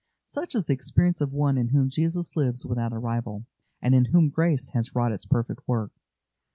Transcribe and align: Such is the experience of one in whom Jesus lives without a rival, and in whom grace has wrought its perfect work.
Such 0.23 0.55
is 0.55 0.65
the 0.65 0.73
experience 0.73 1.21
of 1.21 1.31
one 1.31 1.59
in 1.59 1.67
whom 1.67 1.91
Jesus 1.91 2.35
lives 2.35 2.65
without 2.65 2.91
a 2.91 2.97
rival, 2.97 3.45
and 3.83 3.93
in 3.93 4.05
whom 4.05 4.29
grace 4.29 4.69
has 4.69 4.95
wrought 4.95 5.11
its 5.11 5.27
perfect 5.27 5.67
work. 5.67 5.91